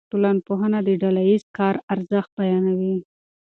[0.11, 2.95] ټولنپوهنه د ډله ایز کار ارزښت بیانوي.